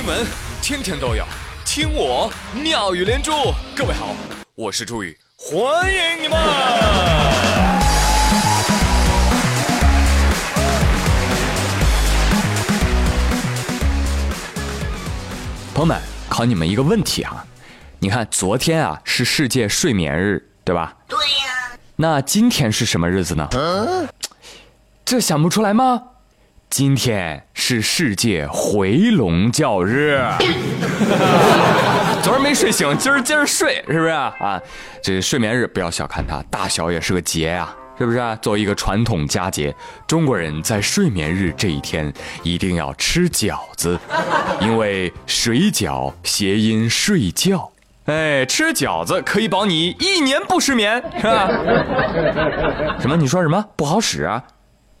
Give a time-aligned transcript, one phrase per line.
[0.00, 0.26] 新闻
[0.62, 1.22] 天天都有，
[1.62, 3.32] 听我妙语连珠。
[3.76, 4.16] 各位好，
[4.54, 6.40] 我是朱宇，欢迎你们。
[15.74, 17.44] 朋友们，考你们一个问题啊，
[17.98, 20.96] 你看昨天啊是世界睡眠日，对吧？
[21.06, 21.78] 对呀。
[21.96, 23.46] 那今天是什么日子呢？
[25.04, 26.02] 这想不出来吗？
[26.70, 30.20] 今天是世界回笼觉日。
[32.22, 34.62] 昨儿没睡醒，今儿今儿睡，是不是啊？
[35.02, 38.20] 这睡眠日不要小看它，大小也是个节呀，是不是？
[38.40, 39.74] 作为一个传统佳节，
[40.06, 42.12] 中国人在睡眠日这一天
[42.44, 43.98] 一定要吃饺子，
[44.60, 47.68] 因为水饺谐音睡觉。
[48.04, 51.48] 哎，吃饺子可以保你一年不失眠，是吧？
[53.00, 53.16] 什么？
[53.16, 53.64] 你说什么？
[53.74, 54.40] 不好使啊？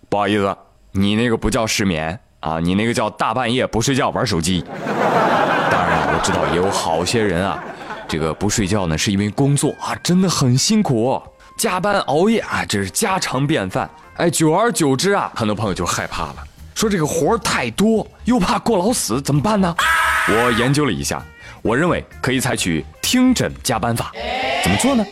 [0.08, 0.56] 不好意思。
[0.92, 4.64] 你那个不叫失眠啊，你那个叫大半夜不睡觉玩手机。
[5.70, 7.62] 当然，我知道也有好些人啊，
[8.08, 11.22] 这个不睡觉呢，是因为工作啊，真的很辛苦，
[11.56, 13.88] 加班熬夜啊，这是家常便饭。
[14.16, 16.36] 哎，久而久之啊，很多朋友就害怕了，
[16.74, 19.74] 说这个活儿太多，又怕过劳死，怎么办呢？
[20.28, 21.22] 我研究了一下，
[21.62, 24.12] 我认为可以采取听诊加班法。
[24.62, 25.06] 怎么做呢？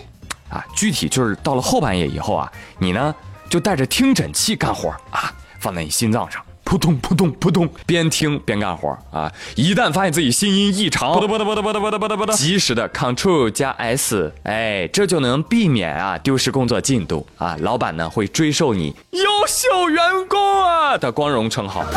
[0.50, 3.14] 啊，具体就是到了后半夜以后啊，你呢
[3.48, 5.32] 就带着听诊器干活啊。
[5.58, 9.32] 放在你心脏上，扑通扑通扑通，边听边干活啊！
[9.56, 17.56] 一旦发现自己心音异常，不得不得不得不得不得不得不得，及时的 Ctrl 加 S，哎，这就能避免啊丢失工作进度啊！
[17.60, 21.84] 老板呢会追授你优秀员工啊的光荣称号。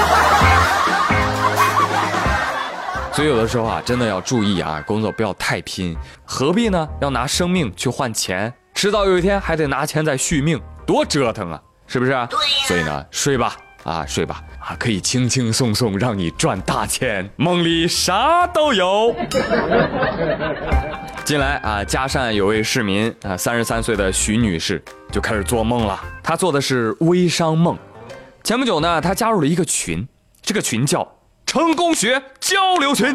[3.14, 6.88] 所以有的时候啊，真的要注意啊，工作不要太拼，何必呢？
[7.02, 11.62] 要拿生命去换钱，迟早有一天还得拿钱再续命，多折腾啊！
[11.92, 12.11] 是不是？
[12.30, 19.14] 对所以呢，睡吧，啊，睡吧，啊，可以轻轻松松让你赚大钱，梦里啥都有。
[21.26, 26.02] 近来啊，嘉善有位市民啊，三十三岁的徐女士就开始做梦了。
[26.23, 27.77] 她做的是微商梦。
[28.42, 30.08] 前不久呢，她加入了一个群，
[30.42, 31.05] 这个群叫
[31.45, 33.14] “成功学交流群”。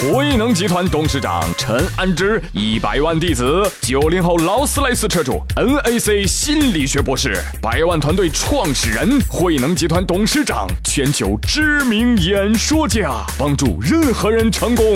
[0.00, 14.86] 慧能集团董事长陈安之，一百万弟子，九零后劳斯莱斯车主，NAC 心理学博士，百万团队创始人，慧能集团董事长，全球知名演说家，帮助任何人成功。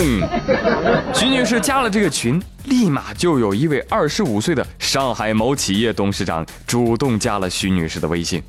[1.13, 8.41] 徐女士加了这个群，立马就有一位二十五岁的上海某企业董事长主动加了徐女士的微信。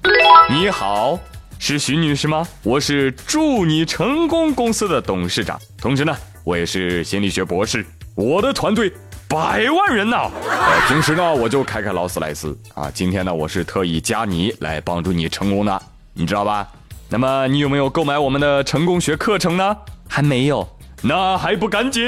[0.48, 1.18] 你好，
[1.58, 2.48] 是徐女士吗？
[2.62, 6.16] 我是祝你成功公司的董事长，同时呢。
[6.46, 7.84] 我也是心理学博士，
[8.14, 8.92] 我的团队
[9.26, 10.30] 百万人呐。
[10.48, 15.82] 呃，平时呢我就开开劳斯莱斯啊，今天呢我是特意加你来帮助你成功的，
[16.14, 16.64] 你知道吧？
[17.08, 19.76] 那么你有没有购买我们的成功学课程呢？
[20.08, 20.68] 还没有，
[21.02, 22.04] 那还不赶紧？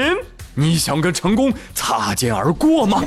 [0.55, 3.03] 你想跟成功擦肩而过吗？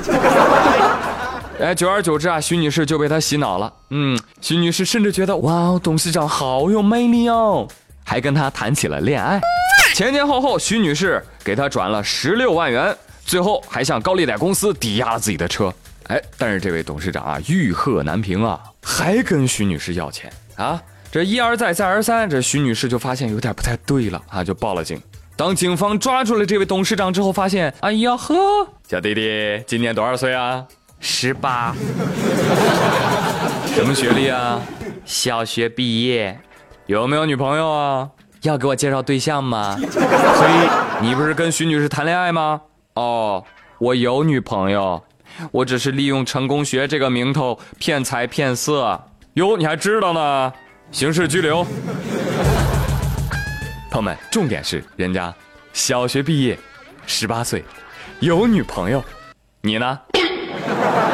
[1.58, 3.72] 哎，久而久之啊，徐女士就被他洗脑了。
[3.88, 7.66] 嗯，徐女士甚至觉得哇，董事长好有魅力哦，
[8.04, 9.40] 还跟他谈起了恋爱。
[9.92, 15.72] 前前后后，徐女士给他转了十六万元，最后还向高利贷公司抵押了自己的车。
[16.08, 20.82] 哎，但是这位董事长啊，欲壑难平啊，还跟徐女士要钱啊。
[21.10, 25.00] 这一而再，再而三，这徐女士就发现有点不太对了啊，就报了警。
[25.36, 28.34] 当警方抓住了这位董事长之后，发现，哎呀呵，
[28.88, 30.66] 小弟弟今年多少岁啊？
[31.00, 31.74] 十八。
[33.66, 34.60] 什么学历啊？
[35.04, 36.40] 小学毕业。
[36.86, 38.08] 有没有女朋友啊？
[38.42, 39.76] 要给我介绍对象吗？
[39.78, 40.68] 所以，
[41.00, 42.60] 你不是跟徐女士谈恋爱吗？
[42.94, 43.42] 哦，
[43.78, 45.02] 我有女朋友，
[45.52, 49.00] 我只是利用成功学这个名头骗财骗色。
[49.34, 50.52] 哟，你还知道呢？
[50.90, 51.64] 刑事拘留。
[53.90, 55.32] 朋友们，重点是人家
[55.72, 56.58] 小学毕业，
[57.06, 57.62] 十八岁，
[58.18, 59.02] 有女朋友，
[59.60, 59.98] 你呢？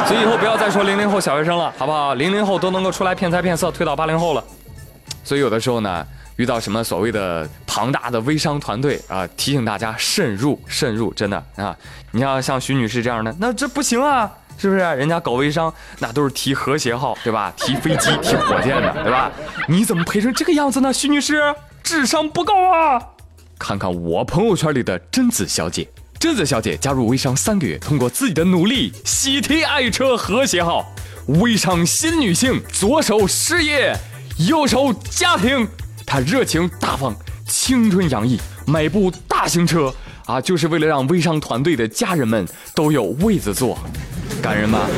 [0.06, 2.14] 所以以后不要再说零零后小学生了，好不好？
[2.14, 4.42] 零零后都能够出来骗财骗色，推倒八零后了。
[5.22, 6.06] 所以有的时候呢。
[6.38, 11.76] 遇到什么所谓的庞大的微商团队啊，提醒大家慎入，慎入，真的啊！
[12.12, 14.78] 你要像徐女士这样的，那这不行啊，是不是？
[14.78, 17.52] 人家搞微商，那都是提和谐号，对吧？
[17.56, 19.32] 提飞机、提火箭的，对吧？
[19.66, 20.92] 你怎么配成这个样子呢？
[20.92, 21.52] 徐女士，
[21.82, 23.02] 智商不够啊！
[23.58, 25.88] 看看我朋友圈里的贞子小姐，
[26.20, 30.86] 贞子小姐加入微商三个月，通过自己的努力，喜提爱车和谐号，
[31.26, 33.96] 微商新女性，左手事业，
[34.48, 35.66] 右手家庭。
[36.08, 37.14] 他热情大方，
[37.46, 39.94] 青春洋溢，买部大型车
[40.24, 43.78] 啊，就是为了让微商团队的家人们都有位子坐，
[44.42, 44.88] 感人吧？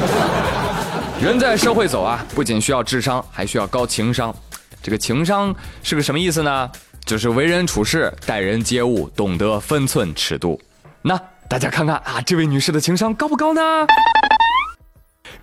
[1.21, 4.33] 人在社会走啊，不仅需要智商，还需要高情商。
[4.81, 5.53] 这个情商
[5.83, 6.71] 是个什么意思呢？
[7.05, 10.61] 就是为人处事、待人接物懂得分寸尺度。
[11.03, 13.61] 那大家看看啊，这位女士的情商高不高呢？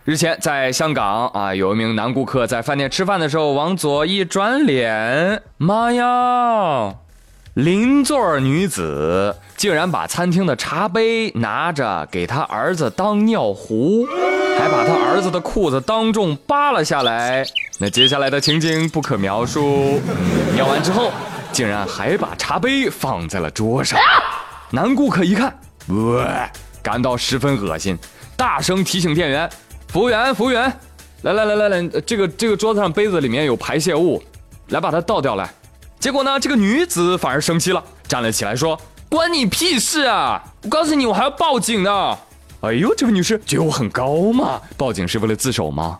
[0.05, 6.95] 日前，在香港啊，有一名男顾客在饭店吃饭的时候，往左一转脸，妈呀！
[7.53, 14.05] 邻座女子竟然把餐厅的茶杯拿着给他儿子当尿壶，
[14.59, 17.43] 还把他儿子的裤子当众扒了下来。
[17.79, 19.99] 那接下来的情景不可描述。
[20.53, 21.11] 尿完之后，
[21.51, 23.99] 竟然还把茶杯放在了桌上。
[24.69, 25.57] 男顾客一看，
[25.87, 26.47] 哇，
[26.83, 27.97] 感到十分恶心，
[28.35, 29.49] 大声提醒店员
[29.87, 30.71] ：“服务员，服务员，
[31.21, 34.21] 来来来来来，这个这个桌子上杯子里面有排泄物，
[34.69, 35.49] 来把它倒掉来。”
[35.99, 38.79] 结果呢，这个女子反而生气了，站了起来说
[39.09, 40.43] ：“关你屁事啊！
[40.63, 42.17] 我告诉你，我还要报警呢。”
[42.61, 44.59] 哎呦，这位女士觉得我很高嘛？
[44.75, 45.99] 报警是为了自首吗？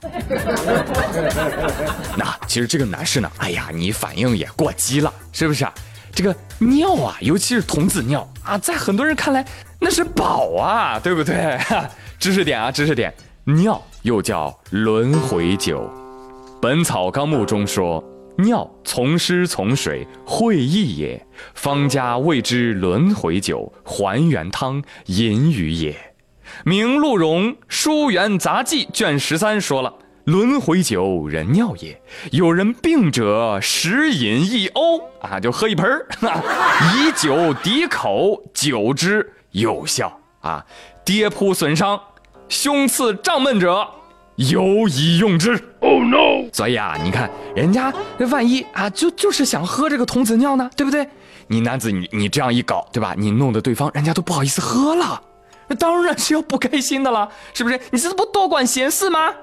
[2.15, 5.73] 那其实这个男士呢，哎呀，你反应也过激了，是不是啊？
[6.13, 9.45] 这个尿啊，尤其是童子尿啊，在很多人看来
[9.79, 11.59] 那是宝啊，对不对？
[12.19, 13.13] 知识点啊，知识点，
[13.49, 15.79] 尿又叫轮回酒，
[16.59, 18.03] 《本草纲目》中说。
[18.39, 25.95] 尿从湿从水会意也，方家谓之轮回酒、还原汤饮语也。
[26.63, 29.91] 明鹿茸书园杂记卷十三说了，
[30.25, 31.99] 轮回酒人尿也，
[32.31, 36.05] 有人病者食饮一瓯啊，就喝一盆儿，
[36.93, 40.63] 以酒抵口，久之有效啊。
[41.03, 41.99] 跌扑损伤、
[42.49, 43.87] 胸刺胀闷者。
[44.35, 45.53] 尤以用之。
[45.79, 46.47] Oh no！
[46.53, 51.07] 所以啊，你看人家那万一啊，就就是想喝这个童子尿呢，对不对？
[51.47, 53.15] 你男子你你这样一搞，对吧？
[53.17, 55.19] 你弄得对方人家都不好意思喝了，
[55.67, 57.79] 那当然是要不开心的了，是不是？
[57.89, 59.33] 你这不多管闲事吗？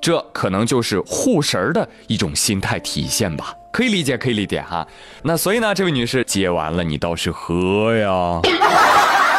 [0.00, 4.86] 这可能就是护神儿的一种心态体现吧，可以理解，可以理解哈。
[5.22, 8.40] 那所以呢，这位女士接完了，你倒是喝呀。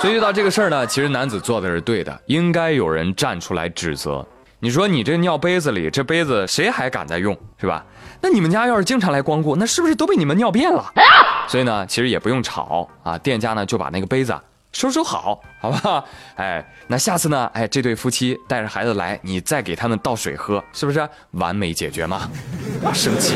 [0.00, 4.24] 所以遇到这个事儿呢，其实男子做的是对的，应该有人站出来指责。
[4.60, 7.84] 你说你这尿杯子里，这杯子谁还敢再用，是吧？
[8.20, 10.84] 那你们家要是经常来光顾，那是不是都被你们尿遍了？
[11.48, 14.32] 所以呢，其实也不用吵啊，店家呢就把那个杯子。
[14.72, 16.04] 收收好，好不好？
[16.36, 17.50] 哎，那下次呢？
[17.54, 22.30] 哎，这对夫妻带着孩子来，你再给他们倒水喝，是不是完美解决吗？
[22.92, 23.34] 生气。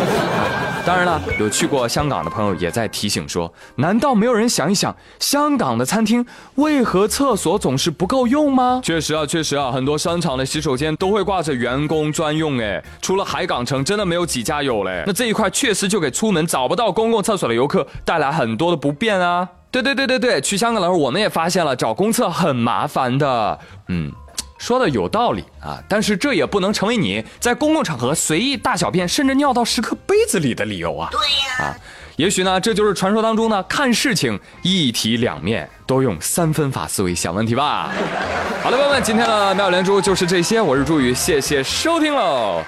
[0.84, 6.24] 当然了，有去过香港的朋友也在提醒说：难道没有人想一想，香港的餐厅
[6.56, 8.80] 为何厕所总是不够用吗？
[8.84, 15.02] 确实啊，确实啊，很多商场的洗手间都会挂着员工专用，哎，除了海港城，真的没有几家有嘞。
[15.06, 19.48] 那这一块确实就给出门找不到公共厕所的游客带来很多的不便啊。
[19.72, 23.58] 对对对对对，去香港的时候我们也发现了找公厕很麻烦的。
[23.88, 24.12] 嗯，
[24.58, 31.08] 说的有道理啊，但是这也不能成为你在公共场合随意大小便甚至尿到食客杯子里的理由啊。
[31.10, 31.64] 对呀。
[31.64, 31.76] 啊，
[32.16, 37.90] 也许呢，这就是传说当中呢看事情一体两面，都用三分法思维想问题吧。
[38.62, 42.62] 好了，朋友们，今天的妙连珠就是这些，我是朱宇，谢谢收听喽，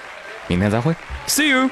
[0.47, 0.93] 明天再会
[1.27, 1.69] ，See you。